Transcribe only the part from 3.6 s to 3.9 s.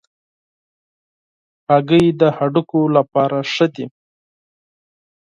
دي.